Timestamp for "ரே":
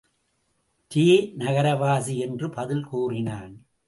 0.87-1.33